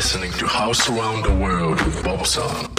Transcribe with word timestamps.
listening 0.00 0.32
to 0.32 0.46
House 0.46 0.88
Around 0.88 1.24
the 1.26 1.34
World 1.34 1.78
with 1.82 2.02
Bob 2.02 2.26
Song. 2.26 2.69